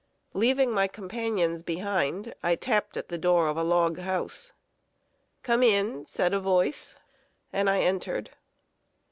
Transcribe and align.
Leaving 0.33 0.71
my 0.71 0.87
companions 0.87 1.61
behind, 1.61 2.33
I 2.41 2.55
tapped 2.55 2.97
at 2.97 3.09
the 3.09 3.19
door 3.19 3.47
of 3.49 3.55
a 3.55 3.63
log 3.63 3.99
house. 3.99 4.51
"Come 5.43 5.61
in," 5.61 6.05
said 6.05 6.33
a 6.33 6.39
voice; 6.39 6.95
and 7.53 7.69
I 7.69 7.81
entered. 7.81 8.31